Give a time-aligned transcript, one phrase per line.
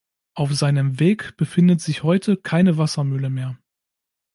[0.33, 3.59] Auf seinem Weg befindet sich heute keine Wassermühle mehr.